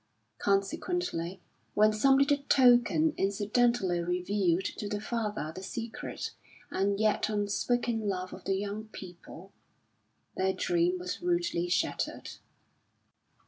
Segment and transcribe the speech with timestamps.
[0.39, 1.41] Consequently
[1.75, 6.31] when some little token incidentally revealed to the father the secret
[6.71, 9.51] and yet unspoken love of the young people,
[10.35, 12.31] their dream was rudely shattered.